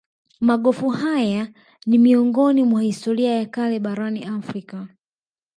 [0.39, 1.53] Magofu haya
[1.85, 4.87] ni miongoni mwa historia ya kale barani Afrika